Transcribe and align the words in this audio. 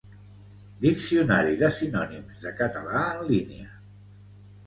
Diccionari 0.85 1.59
de 1.59 1.67
sinònims 1.75 2.41
de 2.47 2.55
català 2.61 2.97
en 3.11 3.21
línia. 3.27 3.69